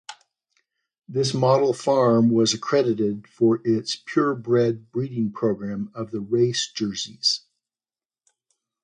[1.07, 7.41] This model farm was accredited for its purebred breeding program of the race Jerseys.